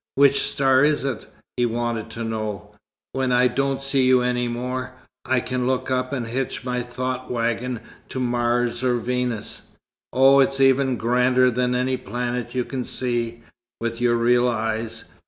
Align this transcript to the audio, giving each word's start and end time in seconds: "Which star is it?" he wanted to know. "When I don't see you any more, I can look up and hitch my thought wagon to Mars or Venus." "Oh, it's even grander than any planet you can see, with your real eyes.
"Which 0.15 0.41
star 0.41 0.83
is 0.83 1.05
it?" 1.05 1.27
he 1.57 1.67
wanted 1.67 2.09
to 2.09 2.23
know. 2.23 2.73
"When 3.13 3.31
I 3.31 3.47
don't 3.47 3.83
see 3.83 4.07
you 4.07 4.21
any 4.23 4.47
more, 4.47 4.93
I 5.25 5.39
can 5.41 5.67
look 5.67 5.91
up 5.91 6.11
and 6.11 6.25
hitch 6.25 6.63
my 6.65 6.81
thought 6.81 7.29
wagon 7.29 7.81
to 8.09 8.19
Mars 8.19 8.83
or 8.83 8.97
Venus." 8.97 9.67
"Oh, 10.11 10.39
it's 10.39 10.59
even 10.59 10.97
grander 10.97 11.51
than 11.51 11.75
any 11.75 11.97
planet 11.97 12.55
you 12.55 12.65
can 12.65 12.83
see, 12.83 13.43
with 13.79 14.01
your 14.01 14.15
real 14.15 14.49
eyes. 14.49 15.03